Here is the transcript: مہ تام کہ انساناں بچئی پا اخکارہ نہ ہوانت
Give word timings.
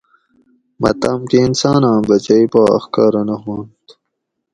مہ 0.79 0.91
تام 1.01 1.19
کہ 1.29 1.37
انساناں 1.45 1.99
بچئی 2.07 2.45
پا 2.51 2.61
اخکارہ 2.77 3.21
نہ 3.27 3.35
ہوانت 3.43 3.85